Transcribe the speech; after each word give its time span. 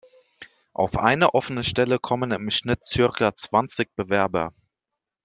Auf 0.73 0.97
eine 0.97 1.35
offene 1.35 1.61
Stelle 1.61 1.99
kommen 1.99 2.31
im 2.31 2.49
Schnitt 2.49 2.87
circa 2.87 3.35
zwanzig 3.35 3.95
Bewerber. 3.95 4.51